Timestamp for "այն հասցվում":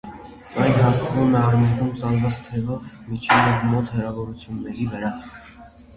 0.61-1.35